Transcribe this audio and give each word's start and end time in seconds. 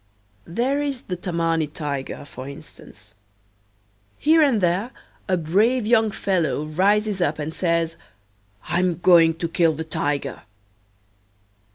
There 0.47 0.81
is 0.81 1.03
the 1.03 1.15
Tammany 1.15 1.67
Tiger, 1.67 2.25
for 2.25 2.49
instance. 2.49 3.13
Here 4.17 4.41
and 4.41 4.59
there 4.59 4.89
a 5.29 5.37
brave 5.37 5.85
young 5.85 6.09
fellow 6.09 6.65
rises 6.65 7.21
up 7.21 7.37
and 7.37 7.53
says, 7.53 7.97
"I'm 8.67 8.97
going 8.97 9.35
to 9.35 9.47
kill 9.47 9.73
the 9.73 9.83
Tiger." 9.83 10.41